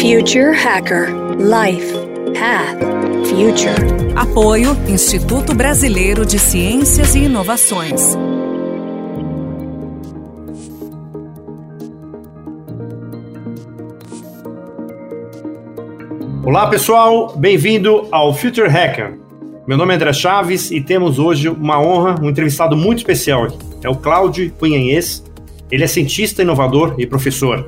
Future 0.00 0.54
Hacker 0.54 1.08
Life 1.36 1.92
Path 2.32 2.80
Future. 3.28 4.16
Apoio 4.16 4.74
Instituto 4.88 5.54
Brasileiro 5.54 6.24
de 6.24 6.38
Ciências 6.38 7.14
e 7.14 7.24
Inovações. 7.24 8.16
Olá 16.46 16.66
pessoal, 16.70 17.36
bem-vindo 17.36 18.08
ao 18.10 18.32
Future 18.32 18.70
Hacker. 18.70 19.18
Meu 19.66 19.76
nome 19.76 19.92
é 19.92 19.96
André 19.96 20.14
Chaves 20.14 20.70
e 20.70 20.80
temos 20.80 21.18
hoje 21.18 21.50
uma 21.50 21.78
honra, 21.78 22.18
um 22.22 22.30
entrevistado 22.30 22.74
muito 22.74 23.00
especial 23.00 23.44
aqui. 23.44 23.58
É 23.84 23.90
o 23.90 23.96
Cláudio 23.96 24.50
Cunhanhês. 24.52 25.22
Ele 25.70 25.84
é 25.84 25.86
cientista, 25.86 26.40
inovador 26.40 26.94
e 26.96 27.06
professor. 27.06 27.66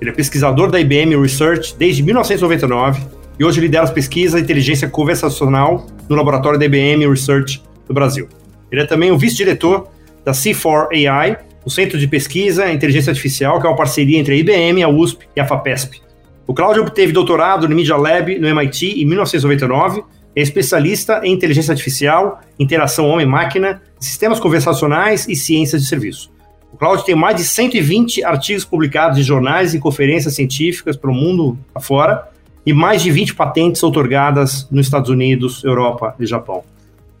Ele 0.00 0.10
é 0.10 0.12
pesquisador 0.12 0.70
da 0.70 0.80
IBM 0.80 1.14
Research 1.20 1.76
desde 1.78 2.02
1999 2.02 3.02
e 3.38 3.44
hoje 3.44 3.60
lidera 3.60 3.84
as 3.84 3.90
pesquisas 3.90 4.40
e 4.40 4.42
inteligência 4.42 4.88
conversacional 4.88 5.86
no 6.08 6.16
laboratório 6.16 6.58
da 6.58 6.64
IBM 6.64 7.06
Research 7.06 7.62
do 7.86 7.92
Brasil. 7.92 8.26
Ele 8.72 8.80
é 8.80 8.86
também 8.86 9.10
o 9.10 9.18
vice-diretor 9.18 9.88
da 10.24 10.32
C4AI, 10.32 11.38
o 11.64 11.70
Centro 11.70 11.98
de 11.98 12.06
Pesquisa 12.06 12.66
e 12.66 12.74
Inteligência 12.74 13.10
Artificial, 13.10 13.60
que 13.60 13.66
é 13.66 13.70
uma 13.70 13.76
parceria 13.76 14.18
entre 14.18 14.34
a 14.34 14.36
IBM, 14.38 14.82
a 14.82 14.88
USP 14.88 15.26
e 15.36 15.40
a 15.40 15.46
FAPESP. 15.46 16.00
O 16.46 16.54
Cláudio 16.54 16.82
obteve 16.82 17.12
doutorado 17.12 17.68
no 17.68 17.76
Media 17.76 17.96
Lab 17.96 18.38
no 18.38 18.48
MIT 18.48 19.02
em 19.02 19.04
1999, 19.04 20.02
é 20.34 20.40
especialista 20.40 21.20
em 21.24 21.32
inteligência 21.32 21.72
artificial, 21.72 22.40
interação 22.58 23.08
homem-máquina, 23.08 23.82
sistemas 23.98 24.40
conversacionais 24.40 25.28
e 25.28 25.36
ciências 25.36 25.82
de 25.82 25.88
serviço. 25.88 26.30
O 26.72 26.76
Cláudio 26.76 27.04
tem 27.04 27.14
mais 27.14 27.36
de 27.36 27.44
120 27.44 28.24
artigos 28.24 28.64
publicados 28.64 29.18
em 29.18 29.22
jornais 29.22 29.74
e 29.74 29.78
conferências 29.78 30.34
científicas 30.34 30.96
para 30.96 31.10
o 31.10 31.14
mundo 31.14 31.58
afora 31.74 32.28
e 32.64 32.72
mais 32.72 33.02
de 33.02 33.10
20 33.10 33.34
patentes 33.34 33.82
otorgadas 33.82 34.68
nos 34.70 34.86
Estados 34.86 35.10
Unidos, 35.10 35.64
Europa 35.64 36.14
e 36.18 36.26
Japão. 36.26 36.62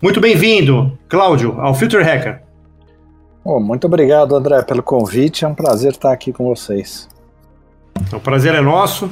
Muito 0.00 0.20
bem-vindo, 0.20 0.96
Cláudio, 1.08 1.60
ao 1.60 1.74
Future 1.74 2.02
Hacker. 2.02 2.42
Oh, 3.44 3.58
muito 3.58 3.86
obrigado, 3.86 4.36
André, 4.36 4.62
pelo 4.62 4.82
convite. 4.82 5.44
É 5.44 5.48
um 5.48 5.54
prazer 5.54 5.92
estar 5.92 6.12
aqui 6.12 6.32
com 6.32 6.44
vocês. 6.44 7.08
O 8.12 8.20
prazer 8.20 8.54
é 8.54 8.60
nosso. 8.60 9.10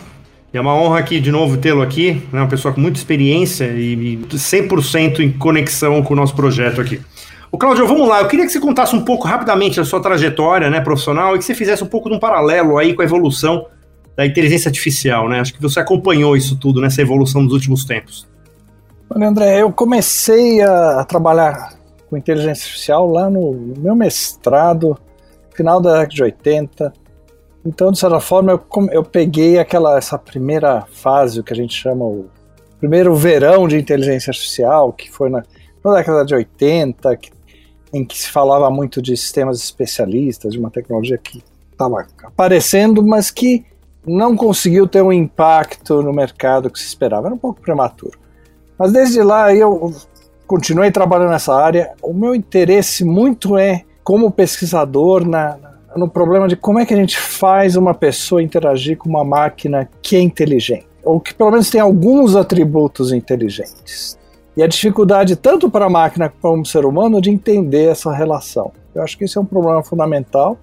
É 0.52 0.60
uma 0.60 0.74
honra 0.74 0.98
aqui 0.98 1.20
de 1.20 1.30
novo 1.30 1.58
tê-lo 1.58 1.82
aqui, 1.82 2.22
né? 2.32 2.40
uma 2.40 2.48
pessoa 2.48 2.72
com 2.72 2.80
muita 2.80 2.98
experiência 2.98 3.66
e 3.66 4.16
100% 4.30 5.20
em 5.20 5.30
conexão 5.30 6.02
com 6.02 6.14
o 6.14 6.16
nosso 6.16 6.34
projeto 6.34 6.80
aqui. 6.80 7.00
O 7.50 7.56
Cláudio, 7.56 7.86
vamos 7.86 8.06
lá. 8.06 8.20
Eu 8.20 8.28
queria 8.28 8.44
que 8.44 8.52
você 8.52 8.60
contasse 8.60 8.94
um 8.94 9.02
pouco 9.04 9.26
rapidamente 9.26 9.80
a 9.80 9.84
sua 9.84 10.00
trajetória 10.00 10.68
né, 10.68 10.80
profissional 10.80 11.34
e 11.34 11.38
que 11.38 11.44
você 11.44 11.54
fizesse 11.54 11.82
um 11.82 11.86
pouco 11.86 12.10
de 12.10 12.16
um 12.16 12.18
paralelo 12.18 12.76
aí 12.76 12.94
com 12.94 13.00
a 13.00 13.04
evolução 13.04 13.66
da 14.14 14.26
inteligência 14.26 14.68
artificial, 14.68 15.28
né? 15.28 15.40
Acho 15.40 15.54
que 15.54 15.62
você 15.62 15.78
acompanhou 15.78 16.36
isso 16.36 16.58
tudo 16.58 16.80
nessa 16.80 17.00
evolução 17.00 17.44
dos 17.44 17.54
últimos 17.54 17.84
tempos. 17.84 18.28
Olha, 19.08 19.28
André, 19.28 19.62
eu 19.62 19.72
comecei 19.72 20.60
a, 20.60 21.04
trabalhar 21.04 21.74
com 22.10 22.16
inteligência 22.16 22.64
artificial 22.64 23.08
lá 23.08 23.30
no, 23.30 23.52
meu 23.78 23.94
mestrado, 23.94 24.98
final 25.54 25.80
da 25.80 25.92
década 25.92 26.14
de 26.14 26.22
80. 26.24 26.92
Então, 27.64 27.92
de 27.92 27.98
certa 27.98 28.20
forma, 28.20 28.52
eu, 28.52 28.60
eu 28.90 29.04
peguei 29.04 29.58
aquela 29.58 29.96
essa 29.96 30.18
primeira 30.18 30.84
fase, 30.92 31.40
o 31.40 31.44
que 31.44 31.52
a 31.52 31.56
gente 31.56 31.74
chama 31.74 32.04
o 32.04 32.26
primeiro 32.80 33.14
verão 33.14 33.66
de 33.68 33.78
inteligência 33.78 34.30
artificial, 34.30 34.92
que 34.92 35.10
foi 35.10 35.30
na, 35.30 35.42
na 35.84 35.94
década 35.94 36.24
de 36.24 36.34
80, 36.34 37.16
que 37.16 37.37
em 37.92 38.04
que 38.04 38.18
se 38.18 38.30
falava 38.30 38.70
muito 38.70 39.00
de 39.00 39.16
sistemas 39.16 39.58
especialistas, 39.62 40.52
de 40.52 40.58
uma 40.58 40.70
tecnologia 40.70 41.18
que 41.18 41.42
estava 41.70 42.06
aparecendo, 42.22 43.02
mas 43.02 43.30
que 43.30 43.64
não 44.06 44.36
conseguiu 44.36 44.86
ter 44.86 45.02
um 45.02 45.12
impacto 45.12 46.02
no 46.02 46.12
mercado 46.12 46.70
que 46.70 46.78
se 46.78 46.86
esperava. 46.86 47.28
Era 47.28 47.34
um 47.34 47.38
pouco 47.38 47.60
prematuro. 47.60 48.18
Mas 48.78 48.92
desde 48.92 49.22
lá 49.22 49.54
eu 49.54 49.94
continuei 50.46 50.90
trabalhando 50.90 51.30
nessa 51.30 51.54
área. 51.54 51.92
O 52.02 52.12
meu 52.12 52.34
interesse 52.34 53.04
muito 53.04 53.56
é 53.56 53.84
como 54.02 54.30
pesquisador 54.30 55.26
na, 55.26 55.58
no 55.96 56.08
problema 56.08 56.48
de 56.48 56.56
como 56.56 56.78
é 56.78 56.86
que 56.86 56.94
a 56.94 56.96
gente 56.96 57.18
faz 57.18 57.76
uma 57.76 57.92
pessoa 57.92 58.42
interagir 58.42 58.96
com 58.96 59.08
uma 59.08 59.24
máquina 59.24 59.88
que 60.00 60.16
é 60.16 60.20
inteligente, 60.20 60.86
ou 61.04 61.20
que 61.20 61.34
pelo 61.34 61.50
menos 61.50 61.68
tem 61.68 61.80
alguns 61.80 62.34
atributos 62.34 63.12
inteligentes 63.12 64.18
e 64.58 64.62
a 64.62 64.66
dificuldade 64.66 65.36
tanto 65.36 65.70
para 65.70 65.86
a 65.86 65.88
máquina 65.88 66.28
como 66.28 66.54
para 66.54 66.62
o 66.62 66.66
ser 66.66 66.84
humano 66.84 67.20
de 67.20 67.30
entender 67.30 67.84
essa 67.84 68.12
relação. 68.12 68.72
Eu 68.92 69.04
acho 69.04 69.16
que 69.16 69.22
esse 69.22 69.38
é 69.38 69.40
um 69.40 69.44
problema 69.44 69.84
fundamental. 69.84 70.58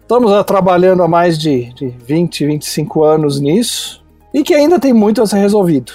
Estamos 0.00 0.30
trabalhando 0.44 1.02
há 1.02 1.08
mais 1.08 1.36
de, 1.36 1.74
de 1.74 1.88
20, 1.88 2.46
25 2.46 3.02
anos 3.02 3.40
nisso 3.40 4.00
e 4.32 4.44
que 4.44 4.54
ainda 4.54 4.78
tem 4.78 4.92
muito 4.92 5.20
a 5.20 5.26
ser 5.26 5.38
resolvido. 5.38 5.90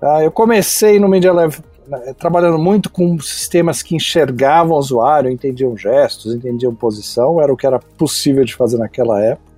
Tá? 0.00 0.24
Eu 0.24 0.32
comecei 0.32 0.98
no 0.98 1.06
Media 1.06 1.30
Lab 1.30 1.54
né, 1.86 2.14
trabalhando 2.18 2.56
muito 2.56 2.88
com 2.88 3.20
sistemas 3.20 3.82
que 3.82 3.94
enxergavam 3.94 4.74
o 4.74 4.78
usuário, 4.78 5.30
entendiam 5.30 5.76
gestos, 5.76 6.34
entendiam 6.34 6.74
posição, 6.74 7.38
era 7.38 7.52
o 7.52 7.56
que 7.56 7.66
era 7.66 7.78
possível 7.78 8.46
de 8.46 8.54
fazer 8.54 8.78
naquela 8.78 9.22
época. 9.22 9.52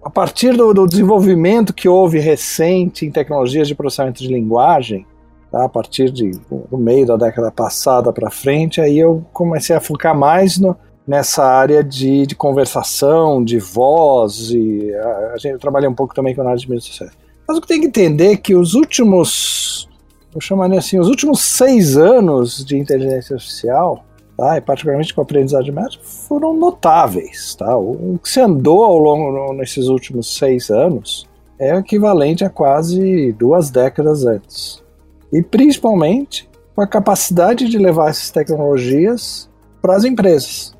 A 0.00 0.10
partir 0.10 0.56
do, 0.56 0.72
do 0.72 0.86
desenvolvimento 0.86 1.74
que 1.74 1.88
houve 1.88 2.20
recente 2.20 3.04
em 3.04 3.10
tecnologias 3.10 3.66
de 3.66 3.74
processamento 3.74 4.22
de 4.22 4.28
linguagem, 4.28 5.04
Tá? 5.50 5.64
A 5.64 5.68
partir 5.68 6.10
de, 6.10 6.30
do 6.30 6.76
meio 6.76 7.06
da 7.06 7.16
década 7.16 7.50
passada 7.50 8.12
para 8.12 8.30
frente, 8.30 8.80
aí 8.80 8.98
eu 8.98 9.24
comecei 9.32 9.74
a 9.74 9.80
focar 9.80 10.16
mais 10.16 10.58
no, 10.58 10.76
nessa 11.06 11.44
área 11.44 11.82
de, 11.82 12.26
de 12.26 12.34
conversação, 12.34 13.42
de 13.42 13.58
voz, 13.58 14.50
e 14.50 14.92
a, 14.94 15.32
a 15.34 15.38
gente 15.38 15.52
eu 15.52 15.58
trabalhei 15.58 15.88
um 15.88 15.94
pouco 15.94 16.14
também 16.14 16.34
com 16.34 16.42
análise 16.42 16.64
de 16.64 16.70
mídias 16.70 16.84
sociais. 16.84 17.12
Mas 17.46 17.56
o 17.56 17.60
que 17.62 17.68
tem 17.68 17.80
que 17.80 17.86
entender 17.86 18.32
é 18.32 18.36
que 18.36 18.54
os 18.54 18.74
últimos, 18.74 19.88
eu 20.34 20.40
chamaria 20.40 20.78
assim, 20.78 20.98
os 20.98 21.08
últimos 21.08 21.40
seis 21.40 21.96
anos 21.96 22.62
de 22.62 22.76
inteligência 22.76 23.34
artificial, 23.34 24.04
tá, 24.36 24.58
e 24.58 24.60
particularmente 24.60 25.14
com 25.14 25.22
aprendizagem 25.22 25.72
de 25.72 25.72
método, 25.72 26.04
foram 26.04 26.54
notáveis. 26.54 27.54
Tá? 27.54 27.74
O 27.74 28.20
que 28.22 28.28
se 28.28 28.38
andou 28.38 28.84
ao 28.84 28.98
longo 28.98 29.54
nesses 29.54 29.86
últimos 29.86 30.36
seis 30.36 30.68
anos 30.68 31.26
é 31.58 31.74
equivalente 31.74 32.44
a 32.44 32.50
quase 32.50 33.32
duas 33.32 33.70
décadas 33.70 34.26
antes 34.26 34.86
e 35.32 35.42
principalmente 35.42 36.48
com 36.74 36.82
a 36.82 36.86
capacidade 36.86 37.68
de 37.68 37.78
levar 37.78 38.10
essas 38.10 38.30
tecnologias 38.30 39.48
para 39.82 39.96
as 39.96 40.04
empresas. 40.04 40.74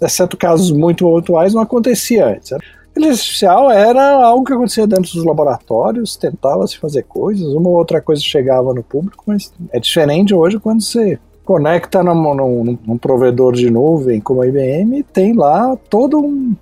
Exceto 0.00 0.36
casos 0.36 0.70
muito 0.70 1.16
atuais, 1.16 1.54
não 1.54 1.62
acontecia 1.62 2.28
antes. 2.28 2.52
A 2.52 2.58
inteligência 2.90 3.22
artificial 3.22 3.70
era 3.70 4.24
algo 4.24 4.44
que 4.44 4.52
acontecia 4.52 4.86
dentro 4.86 5.12
dos 5.12 5.24
laboratórios, 5.24 6.16
tentava-se 6.16 6.78
fazer 6.78 7.02
coisas, 7.04 7.46
uma 7.46 7.68
ou 7.68 7.76
outra 7.76 8.00
coisa 8.00 8.22
chegava 8.22 8.72
no 8.72 8.82
público, 8.82 9.24
mas 9.26 9.52
é 9.72 9.80
diferente 9.80 10.34
hoje 10.34 10.58
quando 10.58 10.82
você 10.82 11.18
conecta 11.44 12.02
num, 12.02 12.34
num, 12.34 12.78
num 12.84 12.98
provedor 12.98 13.52
de 13.52 13.70
nuvem 13.70 14.20
como 14.20 14.42
a 14.42 14.48
IBM 14.48 14.98
e 14.98 15.02
tem 15.02 15.32
lá 15.32 15.76
todo 15.88 16.18
um, 16.18 16.54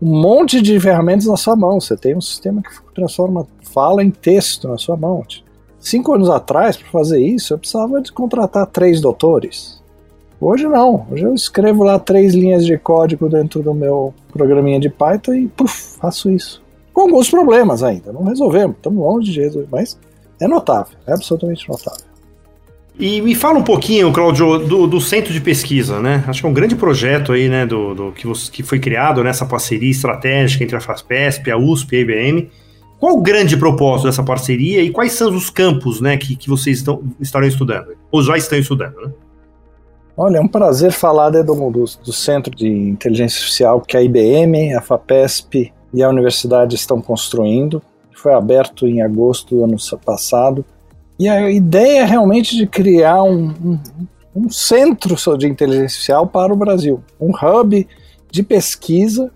um 0.00 0.20
monte 0.20 0.60
de 0.60 0.78
ferramentas 0.78 1.26
na 1.26 1.36
sua 1.36 1.56
mão. 1.56 1.80
Você 1.80 1.96
tem 1.96 2.14
um 2.14 2.20
sistema 2.20 2.62
que 2.62 2.70
transforma 2.94 3.46
fala 3.62 4.04
em 4.04 4.10
texto 4.10 4.68
na 4.68 4.76
sua 4.76 4.96
mão. 4.96 5.24
Cinco 5.82 6.14
anos 6.14 6.30
atrás, 6.30 6.76
para 6.76 6.88
fazer 6.90 7.20
isso, 7.20 7.52
eu 7.52 7.58
precisava 7.58 8.00
de 8.00 8.12
contratar 8.12 8.64
três 8.68 9.00
doutores. 9.00 9.82
Hoje 10.40 10.64
não. 10.68 11.08
Hoje 11.10 11.24
eu 11.24 11.34
escrevo 11.34 11.82
lá 11.82 11.98
três 11.98 12.34
linhas 12.34 12.64
de 12.64 12.78
código 12.78 13.28
dentro 13.28 13.64
do 13.64 13.74
meu 13.74 14.14
programinha 14.32 14.78
de 14.78 14.88
Python 14.88 15.34
e 15.34 15.48
puf, 15.48 15.98
faço 15.98 16.30
isso. 16.30 16.62
Com 16.92 17.00
alguns 17.00 17.28
problemas 17.28 17.82
ainda. 17.82 18.12
Não 18.12 18.22
resolvemos. 18.22 18.76
Estamos 18.76 19.04
longe 19.04 19.32
de 19.32 19.40
resolver, 19.40 19.68
mas 19.72 19.98
é 20.40 20.46
notável. 20.46 20.96
É 21.04 21.14
absolutamente 21.14 21.68
notável. 21.68 22.04
E 22.96 23.20
me 23.20 23.34
fala 23.34 23.58
um 23.58 23.64
pouquinho, 23.64 24.12
Claudio, 24.12 24.58
do, 24.60 24.86
do, 24.86 25.00
centro 25.00 25.32
de 25.32 25.40
pesquisa, 25.40 25.98
né? 25.98 26.22
Acho 26.28 26.42
que 26.42 26.46
é 26.46 26.48
um 26.48 26.54
grande 26.54 26.76
projeto 26.76 27.32
aí, 27.32 27.48
né, 27.48 27.66
do, 27.66 27.92
do 27.92 28.12
que, 28.12 28.24
você, 28.24 28.48
que 28.52 28.62
foi 28.62 28.78
criado 28.78 29.24
nessa 29.24 29.44
parceria 29.44 29.90
estratégica 29.90 30.62
entre 30.62 30.76
a 30.76 30.80
FASPESP, 30.80 31.50
a 31.50 31.56
USP 31.56 31.94
e 31.94 31.96
a 31.96 32.00
IBM. 32.00 32.50
Qual 33.02 33.16
o 33.16 33.20
grande 33.20 33.56
propósito 33.56 34.06
dessa 34.06 34.22
parceria 34.22 34.80
e 34.80 34.88
quais 34.88 35.14
são 35.14 35.34
os 35.34 35.50
campos 35.50 36.00
né, 36.00 36.16
que, 36.16 36.36
que 36.36 36.48
vocês 36.48 36.78
estão, 36.78 37.02
estarão 37.18 37.48
estudando? 37.48 37.96
Ou 38.12 38.22
já 38.22 38.36
estão 38.36 38.56
estudando, 38.56 38.94
né? 38.94 39.12
Olha, 40.16 40.36
é 40.36 40.40
um 40.40 40.46
prazer 40.46 40.92
falar 40.92 41.30
do, 41.30 41.42
do, 41.42 41.84
do 41.84 42.12
Centro 42.12 42.54
de 42.54 42.68
Inteligência 42.68 43.38
Artificial 43.38 43.80
que 43.80 43.96
a 43.96 44.02
IBM, 44.04 44.72
a 44.74 44.80
FAPESP 44.80 45.72
e 45.92 46.00
a 46.00 46.08
universidade 46.08 46.76
estão 46.76 47.02
construindo. 47.02 47.82
Foi 48.14 48.34
aberto 48.34 48.86
em 48.86 49.02
agosto 49.02 49.56
do 49.56 49.64
ano 49.64 49.76
passado. 50.06 50.64
E 51.18 51.28
a 51.28 51.50
ideia 51.50 52.02
é 52.02 52.04
realmente 52.04 52.54
de 52.54 52.68
criar 52.68 53.24
um, 53.24 53.48
um, 53.64 53.78
um 54.32 54.48
centro 54.48 55.16
de 55.36 55.48
inteligência 55.48 55.86
artificial 55.86 56.24
para 56.28 56.52
o 56.52 56.56
Brasil. 56.56 57.02
Um 57.20 57.32
hub 57.32 57.84
de 58.30 58.42
pesquisa, 58.44 59.28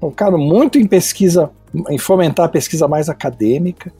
focado 0.00 0.38
muito 0.38 0.78
em 0.78 0.86
pesquisa 0.86 1.50
em 1.88 1.98
fomentar 1.98 2.46
a 2.46 2.48
pesquisa 2.48 2.88
mais 2.88 3.08
acadêmica, 3.08 3.92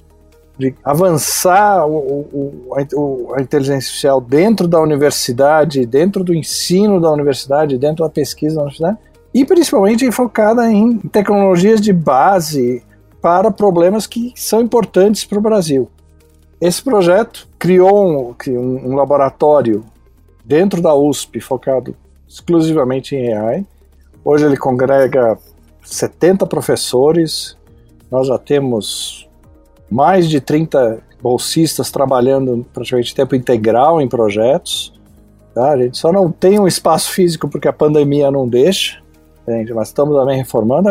de 0.59 0.75
avançar 0.85 1.87
o, 1.87 1.97
o, 1.97 2.75
a, 2.75 3.39
a, 3.39 3.43
inteligência 3.43 3.89
artificial 3.89 4.21
dentro 4.21 4.69
da 4.69 4.81
universidade, 4.81 5.87
dentro 5.87 6.23
do 6.23 6.35
ensino 6.35 7.01
da 7.01 7.11
universidade, 7.11 7.79
dentro 7.79 8.05
da 8.05 8.11
pesquisa 8.11 8.57
da 8.57 8.63
universidade, 8.63 8.99
e 9.33 9.45
principalmente 9.45 10.11
focada 10.13 10.71
em 10.71 10.99
tecnologias 10.99 11.81
de 11.81 11.93
base 11.93 12.83
para 13.23 13.51
problemas 13.51 14.07
que 14.07 14.33
são 14.37 14.61
importantes 14.61 15.25
para 15.25 15.39
o 15.39 15.43
Brasil. 15.43 15.89
Esse 16.61 16.83
projeto 16.83 17.49
criou 17.59 18.07
um, 18.07 18.35
um, 18.51 18.91
um 18.91 18.95
laboratório 18.95 19.85
dentro 20.45 20.83
da 20.83 20.95
USP 20.95 21.41
focado 21.41 21.97
exclusivamente 22.29 23.17
em 23.17 23.33
AI. 23.33 23.67
Hoje 24.23 24.45
ele 24.45 24.57
congrega 24.57 25.39
70 25.83 26.47
professores, 26.47 27.57
nós 28.11 28.27
já 28.27 28.39
temos 28.39 29.29
mais 29.91 30.29
de 30.29 30.41
30 30.41 31.03
bolsistas 31.23 31.91
trabalhando 31.91 32.67
praticamente 32.73 33.15
tempo 33.15 33.35
integral 33.35 34.01
em 34.01 34.09
projetos. 34.09 34.93
Tá? 35.55 35.73
A 35.73 35.77
gente 35.77 35.99
só 35.99 36.13
não 36.13 36.31
tem 36.31 36.59
um 36.59 36.67
espaço 36.67 37.13
físico 37.13 37.49
porque 37.49 37.69
a 37.69 37.73
pandemia 37.73 38.31
não 38.31 38.49
deixa, 38.49 39.03
mas 39.75 39.89
estamos 39.89 40.17
também 40.17 40.39
reformando. 40.39 40.89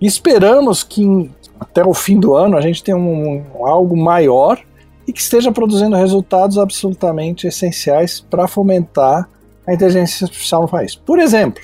E 0.00 0.06
esperamos 0.06 0.82
que 0.82 1.30
até 1.58 1.84
o 1.84 1.94
fim 1.94 2.20
do 2.20 2.34
ano 2.34 2.56
a 2.56 2.60
gente 2.60 2.82
tenha 2.82 2.96
um, 2.96 3.44
um, 3.56 3.66
algo 3.66 3.96
maior 3.96 4.60
e 5.06 5.12
que 5.12 5.20
esteja 5.20 5.52
produzindo 5.52 5.96
resultados 5.96 6.58
absolutamente 6.58 7.46
essenciais 7.46 8.20
para 8.20 8.46
fomentar 8.46 9.28
a 9.66 9.72
inteligência 9.72 10.24
artificial 10.24 10.62
no 10.62 10.68
país. 10.68 10.94
Por 10.94 11.18
exemplo, 11.18 11.62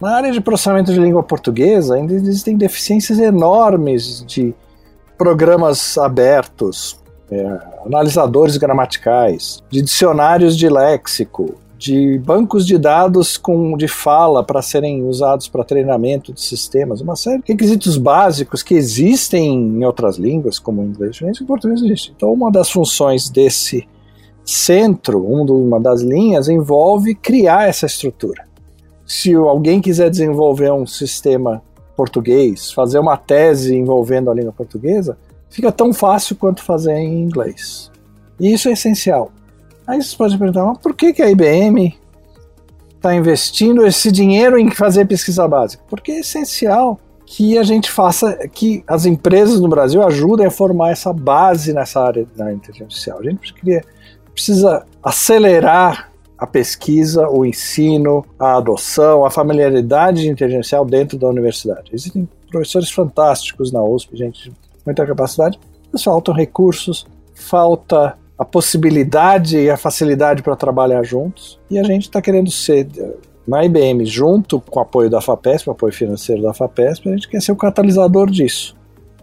na 0.00 0.14
área 0.14 0.32
de 0.32 0.40
processamento 0.40 0.92
de 0.92 1.00
língua 1.00 1.22
portuguesa 1.22 1.94
ainda 1.94 2.12
existem 2.12 2.56
deficiências 2.56 3.18
enormes 3.18 4.24
de 4.26 4.54
programas 5.16 5.96
abertos, 5.96 7.00
é, 7.30 7.58
analisadores 7.84 8.56
gramaticais, 8.56 9.62
de 9.70 9.80
dicionários 9.80 10.56
de 10.56 10.68
léxico, 10.68 11.54
de 11.78 12.18
bancos 12.18 12.66
de 12.66 12.78
dados 12.78 13.36
com, 13.36 13.76
de 13.76 13.86
fala 13.86 14.42
para 14.42 14.62
serem 14.62 15.04
usados 15.04 15.48
para 15.48 15.64
treinamento 15.64 16.32
de 16.32 16.40
sistemas, 16.40 17.00
uma 17.00 17.16
série 17.16 17.42
de 17.42 17.52
requisitos 17.52 17.96
básicos 17.96 18.62
que 18.62 18.74
existem 18.74 19.54
em 19.54 19.84
outras 19.84 20.16
línguas, 20.16 20.58
como 20.58 20.82
inglês, 20.82 21.16
e 21.20 21.42
o 21.42 21.46
português 21.46 21.82
existe. 21.82 22.12
Então, 22.16 22.32
uma 22.32 22.50
das 22.50 22.70
funções 22.70 23.28
desse 23.28 23.86
centro, 24.44 25.24
uma 25.26 25.80
das 25.80 26.00
linhas, 26.00 26.48
envolve 26.48 27.14
criar 27.14 27.68
essa 27.68 27.86
estrutura. 27.86 28.46
Se 29.06 29.32
alguém 29.34 29.80
quiser 29.80 30.10
desenvolver 30.10 30.72
um 30.72 30.86
sistema 30.86 31.62
português, 31.96 32.72
fazer 32.72 32.98
uma 32.98 33.16
tese 33.16 33.74
envolvendo 33.74 34.30
a 34.30 34.34
língua 34.34 34.52
portuguesa, 34.52 35.16
fica 35.48 35.72
tão 35.72 35.94
fácil 35.94 36.36
quanto 36.36 36.62
fazer 36.62 36.94
em 36.94 37.22
inglês. 37.22 37.90
E 38.38 38.52
isso 38.52 38.68
é 38.68 38.72
essencial. 38.72 39.30
Aí 39.86 40.02
você 40.02 40.16
pode 40.16 40.36
perguntar, 40.36 40.64
mas 40.64 40.78
por 40.78 40.94
que, 40.94 41.12
que 41.12 41.22
a 41.22 41.30
IBM 41.30 41.96
está 42.96 43.14
investindo 43.14 43.86
esse 43.86 44.10
dinheiro 44.10 44.58
em 44.58 44.70
fazer 44.70 45.06
pesquisa 45.06 45.46
básica? 45.46 45.82
Porque 45.88 46.12
é 46.12 46.20
essencial 46.20 46.98
que 47.24 47.56
a 47.56 47.62
gente 47.62 47.90
faça, 47.90 48.48
que 48.48 48.84
as 48.86 49.06
empresas 49.06 49.60
no 49.60 49.68
Brasil 49.68 50.02
ajudem 50.02 50.46
a 50.46 50.50
formar 50.50 50.90
essa 50.90 51.12
base 51.12 51.72
nessa 51.72 52.00
área 52.00 52.26
da 52.36 52.52
inteligência 52.52 52.84
artificial. 52.84 53.18
A 53.20 53.22
gente 53.22 53.54
precisa 54.32 54.86
acelerar 55.02 56.10
a 56.38 56.46
pesquisa, 56.46 57.28
o 57.28 57.44
ensino, 57.44 58.24
a 58.38 58.56
adoção, 58.56 59.24
a 59.24 59.30
familiaridade 59.30 60.28
inteligência 60.28 60.82
dentro 60.84 61.18
da 61.18 61.28
universidade. 61.28 61.90
Existem 61.92 62.28
professores 62.50 62.90
fantásticos 62.90 63.72
na 63.72 63.82
USP, 63.82 64.16
gente, 64.16 64.52
muita 64.84 65.06
capacidade, 65.06 65.58
mas 65.92 66.02
faltam 66.02 66.34
recursos, 66.34 67.06
falta 67.34 68.18
a 68.38 68.44
possibilidade 68.44 69.56
e 69.58 69.70
a 69.70 69.76
facilidade 69.76 70.42
para 70.42 70.54
trabalhar 70.54 71.02
juntos. 71.02 71.58
E 71.70 71.78
a 71.78 71.82
gente 71.82 72.02
está 72.02 72.20
querendo 72.20 72.50
ser, 72.50 72.86
na 73.48 73.64
IBM, 73.64 74.04
junto 74.04 74.60
com 74.60 74.78
o 74.78 74.82
apoio 74.82 75.08
da 75.08 75.22
FAPESP, 75.22 75.70
o 75.70 75.72
apoio 75.72 75.92
financeiro 75.92 76.42
da 76.42 76.52
FAPESP, 76.52 77.08
a 77.08 77.12
gente 77.12 77.28
quer 77.28 77.40
ser 77.40 77.52
o 77.52 77.56
catalisador 77.56 78.30
disso. 78.30 78.76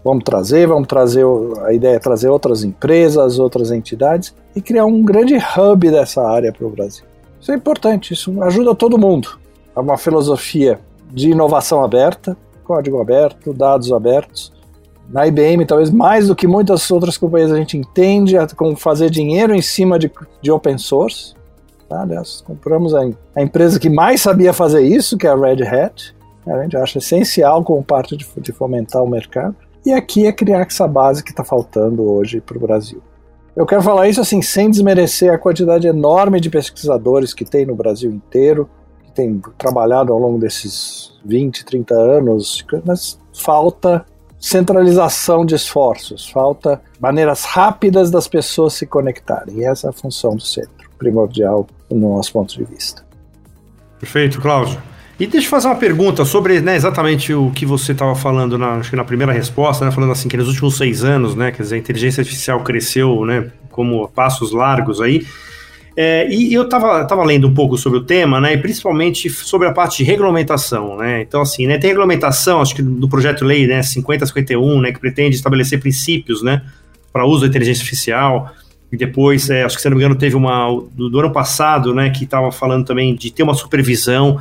Vamos 0.03 0.23
trazer, 0.23 0.67
vamos 0.67 0.87
trazer, 0.87 1.25
a 1.63 1.73
ideia 1.73 1.95
é 1.95 1.99
trazer 1.99 2.27
outras 2.27 2.63
empresas, 2.63 3.39
outras 3.39 3.71
entidades 3.71 4.33
e 4.55 4.61
criar 4.61 4.85
um 4.85 5.01
grande 5.01 5.35
hub 5.35 5.91
dessa 5.91 6.21
área 6.27 6.51
para 6.51 6.65
o 6.65 6.69
Brasil. 6.69 7.05
Isso 7.39 7.51
é 7.51 7.55
importante, 7.55 8.13
isso 8.13 8.41
ajuda 8.43 8.73
todo 8.73 8.97
mundo. 8.97 9.37
É 9.75 9.79
uma 9.79 9.97
filosofia 9.97 10.79
de 11.11 11.31
inovação 11.31 11.83
aberta, 11.83 12.37
código 12.63 13.01
aberto, 13.01 13.53
dados 13.53 13.91
abertos. 13.91 14.53
Na 15.09 15.27
IBM, 15.27 15.65
talvez 15.65 15.89
mais 15.89 16.27
do 16.27 16.35
que 16.35 16.47
muitas 16.47 16.89
outras 16.89 17.17
companhias, 17.17 17.51
a 17.51 17.57
gente 17.57 17.77
entende 17.77 18.35
como 18.55 18.75
fazer 18.75 19.09
dinheiro 19.09 19.53
em 19.53 19.61
cima 19.61 19.99
de, 19.99 20.09
de 20.41 20.51
open 20.51 20.77
source. 20.77 21.33
Tá? 21.89 22.01
Aliás, 22.01 22.41
compramos 22.41 22.95
a, 22.95 23.01
a 23.35 23.41
empresa 23.41 23.79
que 23.79 23.89
mais 23.89 24.21
sabia 24.21 24.53
fazer 24.53 24.81
isso, 24.81 25.17
que 25.17 25.27
é 25.27 25.29
a 25.29 25.35
Red 25.35 25.63
Hat. 25.63 26.15
A 26.47 26.63
gente 26.63 26.77
acha 26.77 26.97
essencial 26.97 27.63
como 27.63 27.83
parte 27.83 28.17
de, 28.17 28.25
de 28.37 28.51
fomentar 28.51 29.03
o 29.03 29.09
mercado. 29.09 29.55
E 29.85 29.91
aqui 29.91 30.25
é 30.25 30.31
criar 30.31 30.61
essa 30.61 30.87
base 30.87 31.23
que 31.23 31.31
está 31.31 31.43
faltando 31.43 32.09
hoje 32.09 32.39
para 32.39 32.57
o 32.57 32.61
Brasil. 32.61 33.01
Eu 33.55 33.65
quero 33.65 33.83
falar 33.83 34.09
isso 34.09 34.19
assim, 34.19 34.41
sem 34.41 34.69
desmerecer 34.69 35.31
a 35.31 35.37
quantidade 35.37 35.87
enorme 35.87 36.39
de 36.39 36.49
pesquisadores 36.49 37.33
que 37.33 37.45
tem 37.45 37.65
no 37.65 37.75
Brasil 37.75 38.11
inteiro, 38.11 38.67
que 39.03 39.11
tem 39.11 39.39
trabalhado 39.57 40.11
ao 40.11 40.17
longo 40.17 40.39
desses 40.39 41.19
20, 41.23 41.63
30 41.63 41.93
anos, 41.93 42.65
mas 42.83 43.19
falta 43.31 44.05
centralização 44.39 45.45
de 45.45 45.55
esforços, 45.55 46.29
falta 46.29 46.81
maneiras 46.99 47.45
rápidas 47.45 48.09
das 48.09 48.27
pessoas 48.27 48.73
se 48.73 48.87
conectarem. 48.87 49.59
E 49.59 49.63
essa 49.63 49.87
é 49.87 49.89
a 49.91 49.93
função 49.93 50.35
do 50.35 50.41
centro, 50.41 50.89
primordial 50.97 51.67
no 51.89 52.15
nosso 52.15 52.33
ponto 52.33 52.53
de 52.53 52.63
vista. 52.63 53.05
Perfeito, 53.99 54.41
Cláudio. 54.41 54.81
E 55.19 55.27
deixa 55.27 55.45
eu 55.45 55.51
fazer 55.51 55.67
uma 55.67 55.75
pergunta 55.75 56.25
sobre 56.25 56.59
né, 56.59 56.75
exatamente 56.75 57.33
o 57.33 57.51
que 57.51 57.65
você 57.65 57.91
estava 57.91 58.15
falando 58.15 58.57
na, 58.57 58.77
acho 58.77 58.89
que 58.89 58.95
na 58.95 59.03
primeira 59.03 59.31
resposta, 59.31 59.85
né, 59.85 59.91
falando 59.91 60.11
assim 60.11 60.27
que 60.27 60.35
nos 60.35 60.47
últimos 60.47 60.75
seis 60.75 61.03
anos, 61.03 61.35
né, 61.35 61.51
quer 61.51 61.61
dizer, 61.61 61.75
a 61.75 61.77
inteligência 61.77 62.21
artificial 62.21 62.63
cresceu, 62.63 63.23
né, 63.23 63.51
como 63.69 64.07
passos 64.09 64.51
largos 64.51 64.99
aí. 64.99 65.25
É, 65.95 66.27
e 66.33 66.51
eu 66.51 66.63
estava 66.63 67.05
tava 67.05 67.23
lendo 67.23 67.47
um 67.47 67.53
pouco 67.53 67.77
sobre 67.77 67.99
o 67.99 68.03
tema, 68.03 68.41
né, 68.41 68.53
e 68.53 68.57
principalmente 68.57 69.29
sobre 69.29 69.67
a 69.67 69.71
parte 69.71 69.97
de 69.97 70.03
regulamentação, 70.03 70.97
né. 70.97 71.21
Então 71.21 71.41
assim, 71.41 71.67
né, 71.67 71.77
tem 71.77 71.89
regulamentação, 71.89 72.59
acho 72.59 72.73
que 72.73 72.81
do 72.81 73.07
projeto 73.07 73.45
lei, 73.45 73.67
né, 73.67 73.83
5051, 73.83 74.81
né, 74.81 74.91
que 74.91 74.99
pretende 74.99 75.35
estabelecer 75.35 75.79
princípios, 75.79 76.41
né, 76.41 76.63
para 77.13 77.23
uso 77.23 77.41
da 77.41 77.47
inteligência 77.47 77.81
artificial. 77.81 78.51
E 78.91 78.97
depois, 78.97 79.49
é, 79.49 79.63
acho 79.63 79.75
que 79.75 79.81
se 79.81 79.89
não 79.89 79.95
me 79.95 80.03
engano, 80.03 80.15
teve 80.15 80.35
uma 80.35 80.67
do, 80.91 81.09
do 81.09 81.19
ano 81.19 81.31
passado, 81.31 81.93
né, 81.93 82.09
que 82.09 82.23
estava 82.23 82.51
falando 82.51 82.85
também 82.85 83.15
de 83.15 83.31
ter 83.31 83.43
uma 83.43 83.53
supervisão. 83.53 84.39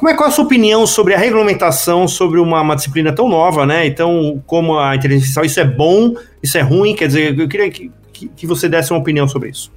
Como 0.00 0.08
é, 0.08 0.14
qual 0.14 0.30
é 0.30 0.32
a 0.32 0.34
sua 0.34 0.46
opinião 0.46 0.86
sobre 0.86 1.12
a 1.12 1.18
regulamentação 1.18 2.08
sobre 2.08 2.40
uma, 2.40 2.62
uma, 2.62 2.74
disciplina 2.74 3.14
tão 3.14 3.28
nova, 3.28 3.66
né? 3.66 3.86
Então, 3.86 4.42
como 4.46 4.78
a 4.78 4.96
inteligência 4.96 5.38
artificial, 5.38 5.44
isso 5.44 5.60
é 5.60 5.64
bom, 5.64 6.14
isso 6.42 6.56
é 6.56 6.62
ruim? 6.62 6.94
Quer 6.94 7.08
dizer, 7.08 7.38
eu 7.38 7.46
queria 7.46 7.70
que, 7.70 7.92
que, 8.10 8.28
que 8.28 8.46
você 8.46 8.66
desse 8.66 8.94
uma 8.94 8.98
opinião 8.98 9.28
sobre 9.28 9.50
isso. 9.50 9.70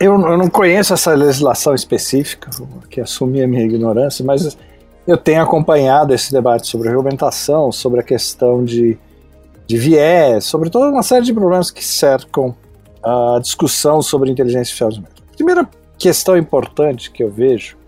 Eu, 0.00 0.18
eu, 0.18 0.38
não 0.38 0.48
conheço 0.48 0.94
essa 0.94 1.12
legislação 1.12 1.74
específica, 1.74 2.48
que 2.88 2.98
assumi 2.98 3.42
a 3.42 3.46
minha 3.46 3.62
ignorância, 3.62 4.24
mas 4.24 4.56
eu 5.06 5.18
tenho 5.18 5.42
acompanhado 5.42 6.14
esse 6.14 6.32
debate 6.32 6.66
sobre 6.66 6.88
regulamentação, 6.88 7.70
sobre 7.70 8.00
a 8.00 8.02
questão 8.02 8.64
de, 8.64 8.96
de 9.66 9.76
viés, 9.76 10.46
sobre 10.46 10.70
toda 10.70 10.88
uma 10.88 11.02
série 11.02 11.26
de 11.26 11.34
problemas 11.34 11.70
que 11.70 11.84
cercam 11.84 12.56
a 13.04 13.38
discussão 13.38 14.00
sobre 14.00 14.30
inteligência 14.30 14.82
artificial. 14.82 15.12
A 15.30 15.36
primeira 15.36 15.68
questão 15.98 16.38
importante 16.38 17.10
que 17.10 17.22
eu 17.22 17.30
vejo 17.30 17.81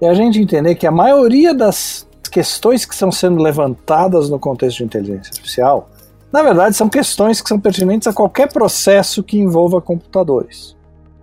é 0.00 0.08
a 0.08 0.14
gente 0.14 0.40
entender 0.40 0.74
que 0.74 0.86
a 0.86 0.90
maioria 0.90 1.54
das 1.54 2.06
questões 2.30 2.84
que 2.84 2.92
estão 2.92 3.10
sendo 3.10 3.42
levantadas 3.42 4.28
no 4.28 4.38
contexto 4.38 4.78
de 4.78 4.84
inteligência 4.84 5.30
artificial, 5.30 5.88
na 6.32 6.42
verdade, 6.42 6.76
são 6.76 6.88
questões 6.88 7.40
que 7.40 7.48
são 7.48 7.58
pertinentes 7.58 8.06
a 8.06 8.12
qualquer 8.12 8.52
processo 8.52 9.22
que 9.22 9.38
envolva 9.38 9.80
computadores. 9.80 10.76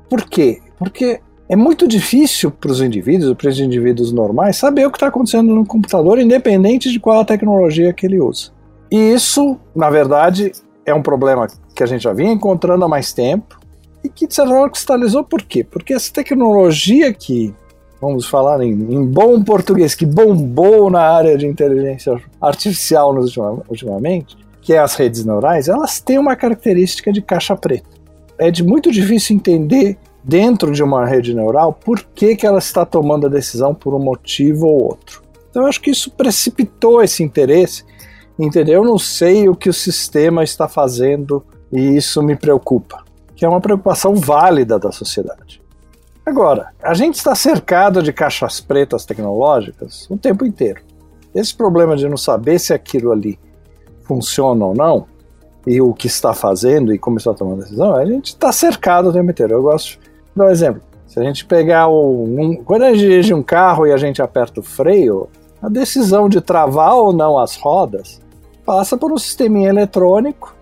Por 0.09 0.23
quê? 0.23 0.59
Porque 0.77 1.19
é 1.47 1.55
muito 1.55 1.87
difícil 1.87 2.49
para 2.49 2.71
os 2.71 2.81
indivíduos, 2.81 3.35
para 3.35 3.49
os 3.49 3.59
indivíduos 3.59 4.11
normais, 4.11 4.57
saber 4.57 4.87
o 4.87 4.91
que 4.91 4.97
está 4.97 5.07
acontecendo 5.07 5.53
no 5.53 5.65
computador, 5.65 6.17
independente 6.19 6.91
de 6.91 6.99
qual 6.99 7.19
a 7.19 7.25
tecnologia 7.25 7.93
que 7.93 8.05
ele 8.05 8.19
usa. 8.19 8.51
E 8.89 8.97
isso, 9.13 9.57
na 9.75 9.89
verdade, 9.89 10.51
é 10.85 10.93
um 10.93 11.01
problema 11.01 11.47
que 11.75 11.83
a 11.83 11.85
gente 11.85 12.03
já 12.03 12.13
vinha 12.13 12.31
encontrando 12.31 12.85
há 12.85 12.87
mais 12.87 13.13
tempo 13.13 13.59
e 14.03 14.09
que, 14.09 14.27
de 14.27 14.33
certa 14.33 14.51
forma, 14.51 14.69
cristalizou 14.69 15.23
por 15.23 15.41
quê? 15.43 15.63
Porque 15.63 15.93
essa 15.93 16.11
tecnologia 16.11 17.13
que 17.13 17.53
vamos 18.03 18.27
falar 18.27 18.61
em, 18.61 18.71
em, 18.71 19.05
bom 19.05 19.41
português, 19.43 19.95
que 19.95 20.05
bombou 20.05 20.89
na 20.89 21.01
área 21.01 21.37
de 21.37 21.47
inteligência 21.47 22.21
artificial 22.41 23.13
nos 23.13 23.37
ultima, 23.37 23.63
ultimamente, 23.69 24.37
que 24.61 24.73
é 24.73 24.79
as 24.79 24.95
redes 24.95 25.25
neurais, 25.25 25.67
elas 25.67 25.99
têm 25.99 26.19
uma 26.19 26.35
característica 26.35 27.11
de 27.11 27.21
caixa 27.21 27.55
preta. 27.55 27.89
É 28.37 28.51
de 28.51 28.63
muito 28.63 28.91
difícil 28.91 29.35
entender 29.35 29.97
dentro 30.23 30.71
de 30.71 30.83
uma 30.83 31.05
rede 31.05 31.33
neural 31.33 31.73
por 31.73 32.01
que, 32.13 32.35
que 32.35 32.45
ela 32.45 32.59
está 32.59 32.85
tomando 32.85 33.27
a 33.27 33.29
decisão 33.29 33.73
por 33.73 33.93
um 33.93 33.99
motivo 33.99 34.67
ou 34.67 34.83
outro. 34.83 35.21
Então 35.49 35.63
eu 35.63 35.69
acho 35.69 35.81
que 35.81 35.91
isso 35.91 36.11
precipitou 36.11 37.01
esse 37.01 37.23
interesse. 37.23 37.83
Entendeu? 38.37 38.81
Eu 38.81 38.83
não 38.83 38.97
sei 38.97 39.47
o 39.47 39.55
que 39.55 39.69
o 39.69 39.73
sistema 39.73 40.43
está 40.43 40.67
fazendo 40.67 41.45
e 41.71 41.95
isso 41.95 42.21
me 42.23 42.35
preocupa, 42.35 43.03
que 43.35 43.45
é 43.45 43.49
uma 43.49 43.61
preocupação 43.61 44.15
válida 44.15 44.79
da 44.79 44.91
sociedade. 44.91 45.61
Agora, 46.25 46.69
a 46.81 46.93
gente 46.93 47.15
está 47.15 47.35
cercado 47.35 48.01
de 48.01 48.13
caixas 48.13 48.61
pretas 48.61 49.05
tecnológicas 49.05 50.07
o 50.09 50.17
tempo 50.17 50.45
inteiro. 50.45 50.81
esse 51.35 51.53
problema 51.53 51.97
de 51.97 52.07
não 52.07 52.15
saber 52.15 52.59
se 52.59 52.73
aquilo 52.73 53.11
ali 53.11 53.39
funciona 54.03 54.65
ou 54.65 54.73
não, 54.73 55.07
e 55.65 55.81
o 55.81 55.93
que 55.93 56.07
está 56.07 56.33
fazendo 56.33 56.93
e 56.93 56.99
como 56.99 57.17
está 57.17 57.33
tomando 57.33 57.61
decisão, 57.61 57.95
a 57.95 58.05
gente 58.05 58.27
está 58.27 58.51
cercado 58.51 59.09
o 59.09 59.13
tempo 59.13 59.31
inteiro. 59.31 59.53
Eu 59.53 59.63
gosto 59.63 59.97
de 59.99 59.99
dar 60.35 60.45
um 60.45 60.49
exemplo. 60.49 60.81
Se 61.07 61.19
a 61.19 61.23
gente 61.23 61.45
pegar 61.45 61.87
o. 61.87 62.23
Um, 62.23 62.55
quando 62.63 62.83
a 62.83 62.89
gente 62.89 62.99
dirige 62.99 63.33
um 63.33 63.43
carro 63.43 63.87
e 63.87 63.93
a 63.93 63.97
gente 63.97 64.21
aperta 64.21 64.59
o 64.59 64.63
freio, 64.63 65.29
a 65.61 65.69
decisão 65.69 66.27
de 66.27 66.41
travar 66.41 66.95
ou 66.95 67.13
não 67.13 67.39
as 67.39 67.55
rodas 67.55 68.21
passa 68.65 68.97
por 68.97 69.11
um 69.11 69.17
sisteminha 69.17 69.69
eletrônico 69.69 70.55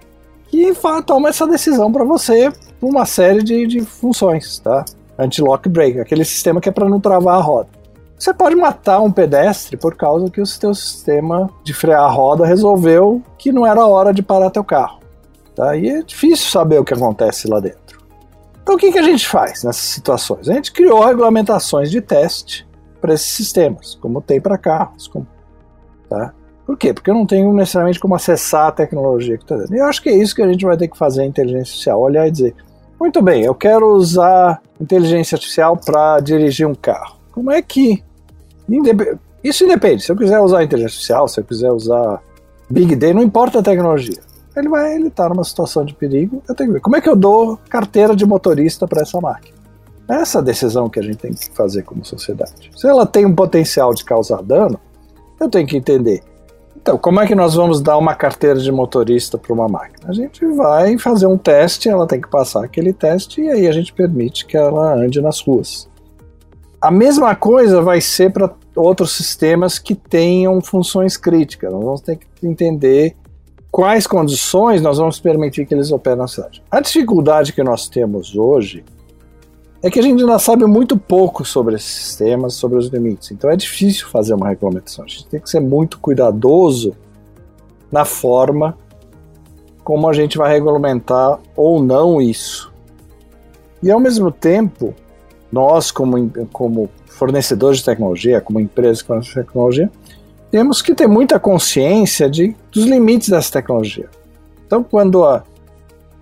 que 0.47 0.73
toma 1.05 1.29
essa 1.29 1.47
decisão 1.47 1.91
para 1.91 2.03
você 2.03 2.51
por 2.79 2.89
uma 2.89 3.05
série 3.05 3.41
de, 3.41 3.65
de 3.65 3.81
funções, 3.81 4.59
tá? 4.59 4.83
Anti-lock 5.17 5.67
brake, 5.69 5.99
aquele 5.99 6.25
sistema 6.25 6.59
que 6.59 6.69
é 6.69 6.71
para 6.71 6.89
não 6.89 6.99
travar 6.99 7.37
a 7.37 7.41
roda. 7.41 7.69
Você 8.17 8.33
pode 8.33 8.55
matar 8.55 9.01
um 9.01 9.11
pedestre 9.11 9.75
por 9.75 9.95
causa 9.95 10.29
que 10.29 10.39
o 10.39 10.45
seu 10.45 10.75
sistema 10.75 11.49
de 11.63 11.73
frear 11.73 12.03
a 12.03 12.07
roda 12.07 12.45
resolveu 12.45 13.21
que 13.37 13.51
não 13.51 13.65
era 13.65 13.85
hora 13.85 14.13
de 14.13 14.21
parar 14.21 14.51
teu 14.51 14.63
carro. 14.63 14.99
Tá? 15.55 15.75
E 15.75 15.89
é 15.89 16.03
difícil 16.03 16.49
saber 16.49 16.79
o 16.79 16.85
que 16.85 16.93
acontece 16.93 17.47
lá 17.47 17.59
dentro. 17.59 17.99
Então 18.61 18.75
o 18.75 18.77
que, 18.77 18.91
que 18.91 18.99
a 18.99 19.03
gente 19.03 19.27
faz 19.27 19.63
nessas 19.63 19.85
situações? 19.85 20.47
A 20.47 20.53
gente 20.53 20.71
criou 20.71 21.03
regulamentações 21.03 21.89
de 21.89 21.99
teste 21.99 22.67
para 23.01 23.13
esses 23.13 23.31
sistemas, 23.31 23.95
como 23.95 24.21
tem 24.21 24.39
para 24.39 24.57
carros. 24.57 25.07
Como, 25.07 25.25
tá? 26.07 26.33
Por 26.65 26.77
quê? 26.77 26.93
Porque 26.93 27.09
eu 27.09 27.15
não 27.15 27.25
tenho 27.25 27.51
necessariamente 27.51 27.99
como 27.99 28.15
acessar 28.15 28.67
a 28.67 28.71
tecnologia 28.71 29.37
que 29.37 29.43
está 29.43 29.57
dentro. 29.57 29.75
E 29.75 29.79
eu 29.79 29.85
acho 29.85 30.01
que 30.01 30.09
é 30.09 30.15
isso 30.15 30.35
que 30.35 30.43
a 30.43 30.47
gente 30.47 30.63
vai 30.63 30.77
ter 30.77 30.87
que 30.87 30.97
fazer 30.97 31.23
em 31.23 31.27
inteligência 31.27 31.71
artificial, 31.71 31.99
olhar 31.99 32.27
e 32.27 32.31
dizer, 32.31 32.55
muito 33.01 33.21
bem, 33.21 33.43
eu 33.43 33.55
quero 33.55 33.95
usar 33.95 34.61
inteligência 34.79 35.35
artificial 35.35 35.75
para 35.75 36.19
dirigir 36.19 36.67
um 36.67 36.75
carro. 36.75 37.17
Como 37.31 37.49
é 37.49 37.59
que 37.59 38.03
isso 39.43 39.63
independe. 39.63 40.03
Se 40.03 40.11
eu 40.11 40.15
quiser 40.15 40.39
usar 40.39 40.63
inteligência 40.63 40.93
artificial, 40.93 41.27
se 41.27 41.39
eu 41.39 41.43
quiser 41.43 41.71
usar 41.71 42.21
Big 42.69 42.95
Data, 42.95 43.15
não 43.15 43.23
importa 43.23 43.59
a 43.59 43.63
tecnologia. 43.63 44.21
Ele 44.55 44.69
vai, 44.69 44.95
ele 44.95 45.07
está 45.07 45.27
numa 45.27 45.43
situação 45.43 45.83
de 45.83 45.95
perigo. 45.95 46.43
Eu 46.47 46.53
tenho 46.53 46.69
que 46.69 46.73
ver 46.75 46.79
como 46.81 46.95
é 46.95 47.01
que 47.01 47.09
eu 47.09 47.15
dou 47.15 47.57
carteira 47.69 48.15
de 48.15 48.25
motorista 48.25 48.87
para 48.87 49.01
essa 49.01 49.19
máquina. 49.19 49.57
Essa 50.07 50.37
é 50.37 50.41
a 50.41 50.43
decisão 50.43 50.87
que 50.87 50.99
a 50.99 51.03
gente 51.03 51.17
tem 51.17 51.33
que 51.33 51.49
fazer 51.55 51.83
como 51.83 52.05
sociedade. 52.05 52.69
Se 52.75 52.87
ela 52.87 53.05
tem 53.05 53.25
um 53.25 53.33
potencial 53.33 53.93
de 53.95 54.05
causar 54.05 54.43
dano, 54.43 54.79
eu 55.39 55.49
tenho 55.49 55.65
que 55.65 55.77
entender. 55.77 56.21
Então, 56.81 56.97
como 56.97 57.21
é 57.21 57.27
que 57.27 57.35
nós 57.35 57.53
vamos 57.53 57.79
dar 57.79 57.95
uma 57.97 58.15
carteira 58.15 58.59
de 58.59 58.71
motorista 58.71 59.37
para 59.37 59.53
uma 59.53 59.67
máquina? 59.67 60.09
A 60.09 60.13
gente 60.13 60.43
vai 60.47 60.97
fazer 60.97 61.27
um 61.27 61.37
teste, 61.37 61.87
ela 61.87 62.07
tem 62.07 62.19
que 62.19 62.27
passar 62.27 62.63
aquele 62.63 62.91
teste 62.91 63.39
e 63.39 63.49
aí 63.49 63.67
a 63.67 63.71
gente 63.71 63.93
permite 63.93 64.47
que 64.47 64.57
ela 64.57 64.95
ande 64.95 65.21
nas 65.21 65.39
ruas. 65.41 65.87
A 66.81 66.89
mesma 66.89 67.35
coisa 67.35 67.83
vai 67.83 68.01
ser 68.01 68.31
para 68.31 68.49
outros 68.75 69.11
sistemas 69.11 69.77
que 69.77 69.93
tenham 69.93 70.59
funções 70.59 71.15
críticas. 71.15 71.71
Nós 71.71 71.83
vamos 71.83 72.01
ter 72.01 72.17
que 72.17 72.47
entender 72.47 73.15
quais 73.69 74.07
condições 74.07 74.81
nós 74.81 74.97
vamos 74.97 75.19
permitir 75.19 75.67
que 75.67 75.75
eles 75.75 75.91
operem 75.91 76.17
na 76.17 76.27
cidade. 76.27 76.63
A 76.71 76.81
dificuldade 76.81 77.53
que 77.53 77.63
nós 77.63 77.87
temos 77.87 78.35
hoje 78.35 78.83
é 79.83 79.89
que 79.89 79.99
a 79.99 80.03
gente 80.03 80.21
ainda 80.21 80.37
sabe 80.37 80.65
muito 80.65 80.95
pouco 80.95 81.43
sobre 81.43 81.75
esses 81.75 81.89
sistemas, 81.89 82.53
sobre 82.53 82.77
os 82.77 82.87
limites. 82.87 83.31
Então 83.31 83.49
é 83.49 83.55
difícil 83.55 84.07
fazer 84.07 84.33
uma 84.33 84.47
regulamentação. 84.47 85.05
A 85.05 85.07
gente 85.07 85.27
tem 85.27 85.39
que 85.39 85.49
ser 85.49 85.59
muito 85.59 85.99
cuidadoso 85.99 86.95
na 87.91 88.05
forma 88.05 88.77
como 89.83 90.07
a 90.07 90.13
gente 90.13 90.37
vai 90.37 90.51
regulamentar 90.53 91.39
ou 91.55 91.81
não 91.81 92.21
isso. 92.21 92.71
E 93.81 93.89
ao 93.89 93.99
mesmo 93.99 94.31
tempo, 94.31 94.93
nós, 95.51 95.89
como, 95.89 96.31
como 96.53 96.87
fornecedores 97.07 97.79
de 97.79 97.85
tecnologia, 97.85 98.39
como 98.39 98.59
empresa 98.59 99.01
que 99.01 99.07
fornece 99.07 99.33
tecnologia, 99.33 99.91
temos 100.51 100.81
que 100.81 100.93
ter 100.93 101.07
muita 101.07 101.39
consciência 101.39 102.29
de, 102.29 102.55
dos 102.71 102.85
limites 102.85 103.29
dessa 103.29 103.53
tecnologia. 103.53 104.07
Então, 104.67 104.83
quando 104.83 105.25
a, 105.25 105.43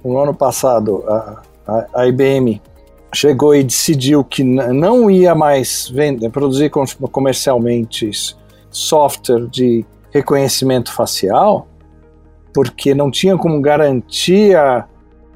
no 0.03 0.17
ano 0.17 0.33
passado 0.33 1.03
a, 1.07 1.41
a, 1.67 1.85
a 1.93 2.07
IBM 2.07 2.61
chegou 3.13 3.55
e 3.55 3.63
decidiu 3.63 4.23
que 4.23 4.43
não 4.43 5.09
ia 5.09 5.33
mais 5.33 5.89
vender, 5.89 6.29
produzir 6.29 6.71
comercialmente 7.11 8.11
software 8.69 9.47
de 9.47 9.85
reconhecimento 10.11 10.91
facial, 10.93 11.67
porque 12.53 12.93
não 12.93 13.09
tinha 13.09 13.37
como 13.37 13.61
garantir 13.61 14.55
a, 14.55 14.87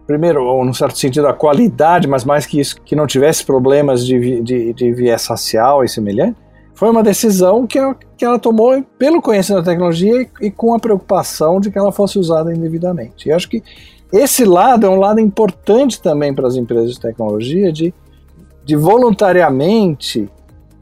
primeiro, 0.06 0.44
ou 0.44 0.66
num 0.66 0.74
certo 0.74 0.98
sentido, 0.98 1.28
a 1.28 1.34
qualidade, 1.34 2.08
mas 2.08 2.24
mais 2.24 2.46
que 2.46 2.60
isso, 2.60 2.80
que 2.82 2.96
não 2.96 3.08
tivesse 3.08 3.46
problemas 3.46 4.06
de, 4.06 4.42
de, 4.42 4.74
de 4.74 4.92
viés 4.92 5.26
racial 5.26 5.84
e 5.84 5.90
semelhante, 5.90 6.38
foi 6.74 6.90
uma 6.90 7.04
decisão 7.04 7.68
que 7.68 7.78
ela, 7.78 7.96
que 8.18 8.26
ela 8.26 8.40
tomou 8.40 8.82
pelo 8.98 9.22
conhecimento 9.22 9.64
da 9.64 9.72
tecnologia 9.72 10.22
e, 10.22 10.30
e, 10.48 10.52
com 10.52 10.74
a 10.74 10.80
preocupação 10.80 11.60
de 11.60 11.72
que 11.72 11.78
ela 11.78 11.92
fosse 11.92 12.18
usada 12.18 12.54
indevidamente. 12.54 13.30
E 13.30 13.32
acho 13.32 13.48
que 13.48 13.64
esse 14.14 14.46
lado 14.46 14.86
é 14.86 14.90
um 14.90 15.00
lado 15.00 15.20
importante 15.20 16.00
também 16.00 16.36
para 16.36 16.48
as 16.48 16.56
empresas 16.56 16.92
de 16.92 17.00
tecnologia 17.00 17.74
de, 17.74 17.92
de 18.64 18.76
voluntariamente 18.76 20.30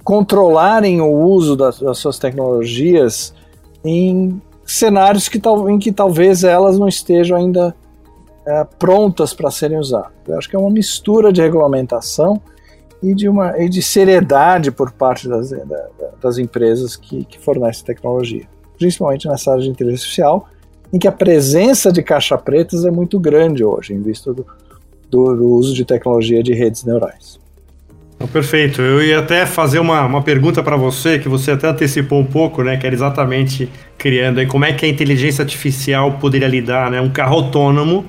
controlarem 0.04 1.00
o 1.00 1.10
uso 1.10 1.56
das, 1.56 1.80
das 1.80 1.98
suas 1.98 2.20
tecnologias 2.20 3.34
em 3.86 4.42
cenários 4.66 5.30
que, 5.30 5.42
em 5.70 5.80
que 5.80 5.94
talvez 5.94 6.44
elas 6.44 6.78
não 6.78 6.90
estejam 6.90 7.38
ainda 7.38 7.74
é, 8.46 8.66
prontas 8.78 9.34
para 9.34 9.50
serem 9.50 9.80
usadas. 9.80 10.12
Eu 10.28 10.38
acho 10.38 10.50
que 10.50 10.56
é 10.58 10.60
uma 10.60 10.70
mistura 10.70 11.32
de 11.32 11.42
regulamentação 11.42 12.42
e 13.02 13.16
de, 13.16 13.30
uma, 13.30 13.58
e 13.58 13.70
de 13.70 13.82
seriedade 13.82 14.72
por 14.72 14.92
parte 14.92 15.30
das, 15.30 15.52
da, 15.52 15.88
das 16.22 16.38
empresas 16.38 16.98
que, 16.98 17.24
que 17.24 17.40
fornecem 17.40 17.86
tecnologia, 17.86 18.46
principalmente 18.78 19.26
nessa 19.26 19.52
área 19.52 19.64
de 19.64 19.70
inteligência 19.70 20.04
artificial, 20.04 20.50
em 20.94 21.00
que 21.00 21.08
a 21.08 21.12
presença 21.12 21.92
de 21.92 22.04
caixa 22.04 22.38
pretas 22.38 22.86
é 22.86 22.92
muito 22.92 23.20
grande 23.20 23.64
hoje, 23.64 23.94
em 23.94 24.02
vista 24.02 24.34
do, 24.34 24.46
do, 25.10 25.36
do 25.36 25.50
uso 25.52 25.74
de 25.74 25.86
tecnologia 25.86 26.44
de 26.44 26.54
redes 26.54 26.84
neurais. 26.84 27.40
Perfeito. 28.28 28.82
Eu 28.82 29.02
ia 29.02 29.20
até 29.20 29.46
fazer 29.46 29.80
uma, 29.80 30.06
uma 30.06 30.22
pergunta 30.22 30.62
para 30.62 30.76
você, 30.76 31.18
que 31.18 31.28
você 31.28 31.52
até 31.52 31.68
antecipou 31.68 32.20
um 32.20 32.26
pouco, 32.26 32.64
né? 32.64 32.78
Que 32.78 32.86
era 32.86 32.96
exatamente 32.96 33.70
criando 33.98 34.40
aí 34.40 34.46
como 34.46 34.66
é 34.66 34.74
que 34.74 34.86
a 34.86 34.90
inteligência 34.90 35.42
artificial 35.42 36.14
poderia 36.14 36.48
lidar, 36.48 36.92
né? 36.92 37.02
Um 37.02 37.10
carro 37.10 37.36
autônomo 37.38 38.06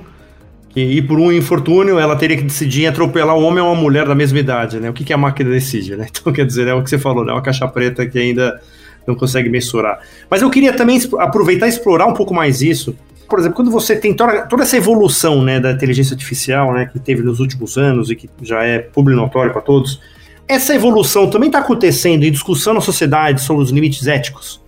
e, 0.75 1.01
por 1.03 1.19
um 1.19 1.31
infortúnio 1.31 1.99
ela 1.99 2.15
teria 2.15 2.35
que 2.35 2.43
decidir 2.43 2.87
atropelar 2.87 3.37
um 3.37 3.43
homem 3.43 3.63
ou 3.63 3.71
uma 3.71 3.79
mulher 3.79 4.07
da 4.07 4.15
mesma 4.15 4.39
idade, 4.39 4.79
né? 4.79 4.89
O 4.89 4.93
que, 4.93 5.03
que 5.03 5.13
a 5.13 5.17
máquina 5.17 5.49
decide, 5.49 5.95
né? 5.95 6.07
Então, 6.13 6.33
quer 6.33 6.45
dizer, 6.45 6.67
é 6.67 6.73
o 6.73 6.83
que 6.83 6.89
você 6.89 6.97
falou, 6.97 7.23
né? 7.23 7.31
Uma 7.31 7.41
caixa 7.41 7.67
preta 7.67 8.05
que 8.05 8.17
ainda 8.17 8.59
não 9.07 9.15
consegue 9.15 9.49
mensurar. 9.49 9.99
Mas 10.29 10.41
eu 10.41 10.49
queria 10.49 10.73
também 10.73 10.99
aproveitar 11.19 11.67
e 11.67 11.69
explorar 11.69 12.05
um 12.05 12.13
pouco 12.13 12.33
mais 12.33 12.61
isso. 12.61 12.95
Por 13.27 13.39
exemplo, 13.39 13.55
quando 13.55 13.71
você 13.71 13.95
tem 13.95 14.13
toda, 14.13 14.45
toda 14.47 14.63
essa 14.63 14.77
evolução 14.77 15.41
né, 15.41 15.59
da 15.59 15.71
inteligência 15.71 16.13
artificial, 16.13 16.73
né, 16.73 16.89
que 16.91 16.99
teve 16.99 17.23
nos 17.23 17.39
últimos 17.39 17.77
anos 17.77 18.09
e 18.09 18.15
que 18.15 18.29
já 18.41 18.63
é 18.63 18.79
público 18.79 19.19
notório 19.19 19.51
para 19.51 19.61
todos, 19.61 19.99
essa 20.47 20.75
evolução 20.75 21.29
também 21.29 21.47
está 21.47 21.59
acontecendo 21.59 22.23
em 22.23 22.31
discussão 22.31 22.73
na 22.73 22.81
sociedade 22.81 23.41
sobre 23.41 23.63
os 23.63 23.71
limites 23.71 24.07
éticos? 24.07 24.61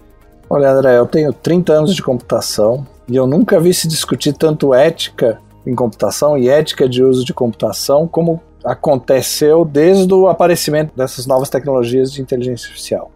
Olha, 0.50 0.72
André, 0.72 0.98
eu 0.98 1.06
tenho 1.06 1.34
30 1.34 1.74
anos 1.74 1.96
de 1.96 2.02
computação 2.02 2.88
e 3.08 3.16
eu 3.16 3.28
nunca 3.28 3.60
vi 3.60 3.74
se 3.74 3.88
discutir 3.88 4.34
tanto 4.34 4.74
ética 4.74 5.40
em 5.66 5.76
computação 5.76 6.38
e 6.38 6.48
ética 6.48 6.88
de 6.88 7.04
uso 7.04 7.26
de 7.26 7.34
computação, 7.34 8.08
como 8.08 8.42
aconteceu 8.64 9.66
desde 9.66 10.14
o 10.14 10.28
aparecimento 10.28 10.96
dessas 10.96 11.26
novas 11.26 11.50
tecnologias 11.50 12.12
de 12.12 12.22
inteligência 12.22 12.68
artificial. 12.68 13.12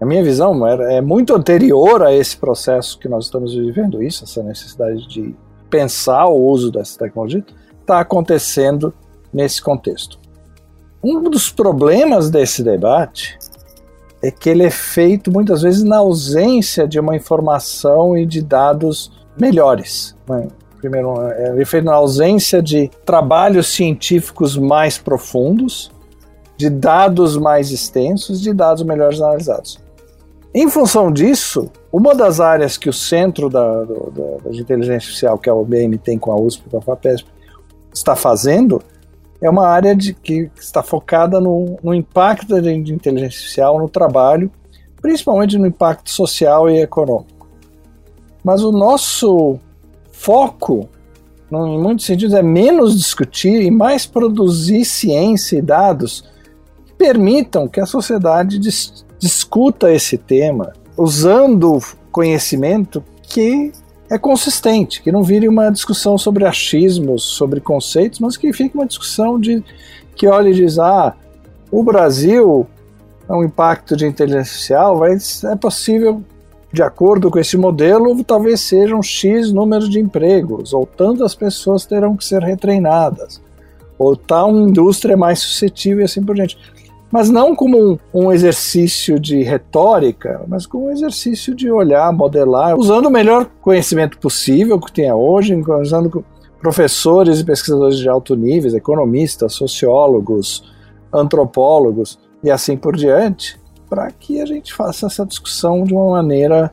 A 0.00 0.04
minha 0.04 0.22
visão 0.22 0.66
é, 0.66 0.96
é 0.96 1.00
muito 1.00 1.34
anterior 1.34 2.02
a 2.02 2.12
esse 2.12 2.36
processo 2.36 2.98
que 2.98 3.08
nós 3.08 3.24
estamos 3.24 3.54
vivendo, 3.54 4.02
isso, 4.02 4.24
essa 4.24 4.42
necessidade 4.42 5.06
de 5.08 5.34
pensar 5.70 6.26
o 6.26 6.48
uso 6.48 6.70
dessa 6.70 6.98
tecnologia, 6.98 7.44
está 7.80 8.00
acontecendo 8.00 8.92
nesse 9.32 9.62
contexto. 9.62 10.18
Um 11.02 11.22
dos 11.22 11.50
problemas 11.50 12.30
desse 12.30 12.62
debate 12.62 13.38
é 14.22 14.30
que 14.30 14.50
ele 14.50 14.64
é 14.64 14.70
feito 14.70 15.30
muitas 15.30 15.62
vezes 15.62 15.82
na 15.82 15.98
ausência 15.98 16.86
de 16.86 16.98
uma 16.98 17.14
informação 17.14 18.16
e 18.16 18.26
de 18.26 18.42
dados 18.42 19.12
melhores. 19.38 20.16
Né? 20.28 20.48
primeiro, 20.78 21.20
é 21.20 21.64
feito 21.64 21.84
na 21.84 21.94
ausência 21.94 22.62
de 22.62 22.88
trabalhos 23.04 23.68
científicos 23.68 24.56
mais 24.56 24.98
profundos, 24.98 25.90
de 26.56 26.70
dados 26.70 27.36
mais 27.36 27.70
extensos, 27.70 28.40
de 28.40 28.52
dados 28.52 28.82
melhores 28.82 29.20
analisados. 29.20 29.85
Em 30.58 30.70
função 30.70 31.12
disso, 31.12 31.70
uma 31.92 32.14
das 32.14 32.40
áreas 32.40 32.78
que 32.78 32.88
o 32.88 32.92
centro 32.92 33.50
da, 33.50 33.84
do, 33.84 34.10
da, 34.10 34.50
de 34.50 34.62
inteligência 34.62 34.94
artificial, 34.94 35.36
que 35.36 35.50
a 35.50 35.54
UBM 35.54 35.98
tem 35.98 36.18
com 36.18 36.32
a 36.32 36.40
USP 36.40 36.62
e 36.66 36.70
com 36.70 36.78
a 36.78 36.80
FAPESP, 36.80 37.28
está 37.92 38.16
fazendo, 38.16 38.80
é 39.38 39.50
uma 39.50 39.68
área 39.68 39.94
de, 39.94 40.14
que 40.14 40.50
está 40.58 40.82
focada 40.82 41.38
no, 41.42 41.76
no 41.82 41.92
impacto 41.92 42.58
de, 42.58 42.70
inteligência 42.70 43.36
artificial 43.36 43.78
no 43.78 43.86
trabalho, 43.86 44.50
principalmente 45.02 45.58
no 45.58 45.66
impacto 45.66 46.10
social 46.10 46.70
e 46.70 46.80
econômico. 46.80 47.46
Mas 48.42 48.62
o 48.62 48.72
nosso 48.72 49.58
foco, 50.10 50.88
em 51.52 51.78
muitos 51.78 52.06
sentidos, 52.06 52.34
é 52.34 52.42
menos 52.42 52.96
discutir 52.96 53.60
e 53.60 53.70
mais 53.70 54.06
produzir 54.06 54.86
ciência 54.86 55.58
e 55.58 55.60
dados 55.60 56.24
que 56.86 56.94
permitam 56.94 57.68
que 57.68 57.78
a 57.78 57.84
sociedade 57.84 58.58
discuta 59.18 59.92
esse 59.92 60.16
tema 60.18 60.72
usando 60.96 61.78
conhecimento 62.10 63.02
que 63.22 63.72
é 64.10 64.18
consistente, 64.18 65.02
que 65.02 65.10
não 65.10 65.22
vire 65.22 65.48
uma 65.48 65.70
discussão 65.70 66.16
sobre 66.16 66.44
achismos, 66.44 67.22
sobre 67.24 67.60
conceitos, 67.60 68.20
mas 68.20 68.36
que 68.36 68.52
fique 68.52 68.76
uma 68.76 68.86
discussão 68.86 69.38
de 69.38 69.62
que 70.14 70.28
olhe 70.28 70.50
e 70.50 70.54
diz: 70.54 70.78
ah, 70.78 71.14
o 71.70 71.82
Brasil 71.82 72.66
é 73.28 73.32
um 73.32 73.44
impacto 73.44 73.96
de 73.96 74.06
inteligência 74.06 74.40
artificial, 74.40 74.98
vai, 74.98 75.16
é 75.52 75.56
possível, 75.56 76.22
de 76.72 76.82
acordo 76.82 77.30
com 77.30 77.38
esse 77.38 77.56
modelo, 77.56 78.22
talvez 78.24 78.60
sejam 78.60 79.02
X 79.02 79.52
número 79.52 79.88
de 79.88 79.98
empregos, 79.98 80.72
ou 80.72 80.86
tantas 80.86 81.34
pessoas 81.34 81.84
terão 81.84 82.16
que 82.16 82.24
ser 82.24 82.42
retreinadas, 82.42 83.42
ou 83.98 84.16
tal 84.16 84.50
indústria 84.52 85.14
é 85.14 85.16
mais 85.16 85.40
suscetível 85.40 86.00
e 86.00 86.04
assim 86.04 86.22
por 86.22 86.36
diante 86.36 86.56
mas 87.10 87.30
não 87.30 87.54
como 87.54 87.78
um, 87.78 87.98
um, 88.12 88.32
exercício 88.32 89.18
de 89.18 89.42
retórica, 89.42 90.42
mas 90.48 90.66
como 90.66 90.86
um 90.86 90.90
exercício 90.90 91.54
de 91.54 91.70
olhar, 91.70 92.12
modelar, 92.12 92.76
usando 92.76 93.06
o 93.06 93.10
melhor 93.10 93.46
conhecimento 93.60 94.18
possível 94.18 94.78
que 94.80 94.92
tenha 94.92 95.14
hoje, 95.14 95.54
usando 95.54 96.24
professores 96.60 97.40
e 97.40 97.44
pesquisadores 97.44 97.98
de 97.98 98.08
alto 98.08 98.34
nível, 98.34 98.74
economistas, 98.76 99.54
sociólogos, 99.54 100.64
antropólogos 101.12 102.18
e 102.42 102.50
assim 102.50 102.76
por 102.76 102.96
diante, 102.96 103.58
para 103.88 104.10
que 104.10 104.40
a 104.40 104.46
gente 104.46 104.74
faça 104.74 105.06
essa 105.06 105.24
discussão 105.24 105.84
de 105.84 105.94
uma 105.94 106.10
maneira 106.10 106.72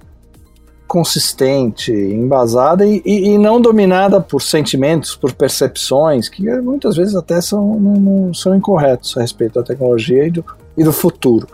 consistente, 0.94 1.92
embasada 1.92 2.86
e, 2.86 3.02
e, 3.04 3.30
e, 3.30 3.38
não 3.40 3.60
dominada 3.60 4.22
por 4.22 4.44
sentimentos, 4.44 5.16
por 5.16 5.34
percepções, 5.34 6.30
que 6.30 6.48
muitas 6.62 6.96
vezes 6.96 7.16
até 7.16 7.42
são, 7.42 7.80
não, 7.80 7.94
não 7.94 8.34
são 8.36 8.56
incorretos 8.56 9.18
a 9.18 9.22
respeito 9.22 9.56
da 9.56 9.64
tecnologia 9.64 10.28
e 10.28 10.30
do, 10.30 10.46
e 10.78 10.84
do 10.84 10.94
futuro. 10.94 11.48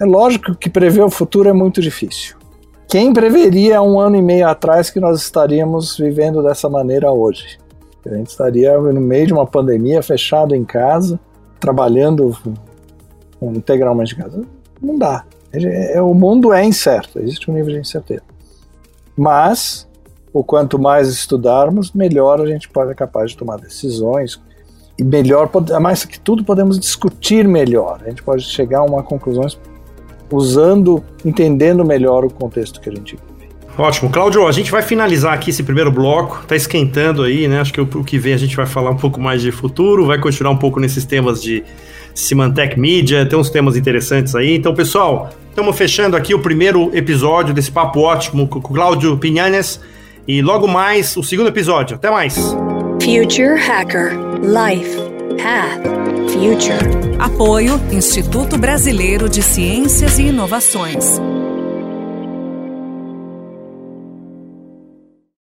É 0.00 0.06
lógico 0.06 0.54
que 0.54 0.70
prever 0.70 1.02
o 1.02 1.10
futuro 1.10 1.50
é 1.50 1.52
muito 1.52 1.82
difícil. 1.82 2.38
Quem 2.88 3.12
preveria 3.12 3.82
um 3.82 4.00
ano 4.00 4.16
e 4.16 4.22
meio 4.22 4.48
atrás 4.48 4.88
que 4.88 4.98
nós 4.98 5.20
estaríamos 5.20 5.98
vivendo 5.98 6.42
dessa 6.42 6.70
maneira 6.70 7.12
hoje? 7.12 7.58
A 8.06 8.14
gente 8.14 8.28
estaria 8.28 8.74
no 8.78 9.02
meio 9.02 9.26
de 9.26 9.34
uma 9.34 9.46
pandemia, 9.46 10.02
fechado 10.02 10.54
em 10.54 10.64
casa, 10.64 11.20
trabalhando 11.60 12.34
integralmente 13.42 14.14
em 14.14 14.16
casa. 14.16 14.42
Não 14.80 14.96
dá. 14.96 15.26
É, 15.52 16.00
o 16.00 16.14
mundo 16.14 16.54
é 16.54 16.64
incerto, 16.64 17.20
existe 17.20 17.50
um 17.50 17.54
nível 17.54 17.74
de 17.74 17.80
incerteza. 17.80 18.37
Mas, 19.18 19.88
o 20.32 20.44
quanto 20.44 20.78
mais 20.78 21.08
estudarmos, 21.08 21.92
melhor 21.92 22.40
a 22.40 22.46
gente 22.46 22.68
pode 22.68 22.90
ser 22.90 22.94
capaz 22.94 23.32
de 23.32 23.36
tomar 23.36 23.56
decisões 23.56 24.40
e 24.96 25.02
melhor, 25.02 25.50
mais 25.80 26.04
que 26.04 26.20
tudo, 26.20 26.44
podemos 26.44 26.78
discutir 26.78 27.46
melhor. 27.46 28.00
A 28.04 28.08
gente 28.08 28.22
pode 28.22 28.42
chegar 28.44 28.78
a 28.78 28.84
uma 28.84 29.02
conclusão 29.02 29.44
usando, 30.30 31.02
entendendo 31.24 31.84
melhor 31.84 32.24
o 32.24 32.30
contexto 32.30 32.80
que 32.80 32.88
a 32.88 32.92
gente 32.92 33.16
vive. 33.16 33.28
Ótimo. 33.76 34.10
Cláudio, 34.10 34.46
a 34.46 34.52
gente 34.52 34.70
vai 34.70 34.82
finalizar 34.82 35.32
aqui 35.32 35.50
esse 35.50 35.62
primeiro 35.62 35.90
bloco, 35.90 36.44
tá 36.46 36.56
esquentando 36.56 37.22
aí, 37.22 37.46
né? 37.46 37.60
Acho 37.60 37.72
que 37.72 37.80
o 37.80 38.04
que 38.04 38.18
vem 38.18 38.34
a 38.34 38.36
gente 38.36 38.56
vai 38.56 38.66
falar 38.66 38.90
um 38.90 38.96
pouco 38.96 39.20
mais 39.20 39.40
de 39.40 39.52
futuro, 39.52 40.04
vai 40.04 40.20
continuar 40.20 40.50
um 40.50 40.56
pouco 40.56 40.80
nesses 40.80 41.04
temas 41.04 41.40
de 41.40 41.64
Symantec 42.12 42.78
Media, 42.78 43.24
tem 43.24 43.38
uns 43.38 43.50
temas 43.50 43.76
interessantes 43.76 44.34
aí. 44.34 44.56
Então, 44.56 44.74
pessoal, 44.74 45.30
estamos 45.58 45.76
fechando 45.76 46.16
aqui 46.16 46.32
o 46.34 46.38
primeiro 46.38 46.96
episódio 46.96 47.52
desse 47.52 47.72
papo 47.72 47.98
ótimo 47.98 48.46
com 48.46 48.60
o 48.60 48.62
Cláudio 48.62 49.18
Pinhanes 49.18 49.80
e 50.26 50.40
logo 50.40 50.68
mais 50.68 51.16
o 51.16 51.22
segundo 51.24 51.48
episódio. 51.48 51.96
Até 51.96 52.08
mais. 52.08 52.36
Future 53.02 53.60
Hacker 53.60 54.12
Life 54.40 54.96
Path 55.42 55.82
Future. 56.30 57.18
Apoio 57.18 57.74
Instituto 57.90 58.56
Brasileiro 58.56 59.28
de 59.28 59.42
Ciências 59.42 60.20
e 60.20 60.26
Inovações. 60.28 61.20